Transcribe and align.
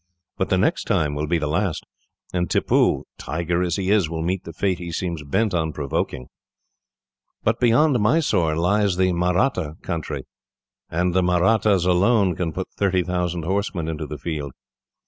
But 0.35 0.49
the 0.49 0.57
next 0.57 0.85
time 0.85 1.13
will 1.13 1.27
be 1.27 1.37
the 1.37 1.45
last, 1.45 1.85
and 2.33 2.49
Tippoo, 2.49 3.03
tiger 3.19 3.61
as 3.61 3.75
he 3.75 3.91
is, 3.91 4.09
will 4.09 4.23
meet 4.23 4.45
the 4.45 4.51
fate 4.51 4.79
he 4.79 4.91
seems 4.91 5.21
bent 5.21 5.53
on 5.53 5.73
provoking. 5.73 6.25
"But 7.43 7.59
beyond 7.59 7.99
Mysore 8.01 8.55
lies 8.55 8.95
the 8.97 9.13
Mahratta 9.13 9.77
country, 9.83 10.23
and 10.89 11.13
the 11.13 11.21
Mahrattis 11.21 11.85
alone 11.85 12.35
can 12.35 12.51
put 12.51 12.71
thirty 12.71 13.03
thousand 13.03 13.43
horsemen 13.43 13.87
into 13.87 14.07
the 14.07 14.17
field. 14.17 14.53